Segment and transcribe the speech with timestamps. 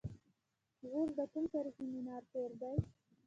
[0.89, 2.77] غور د کوم تاریخي منار کور دی؟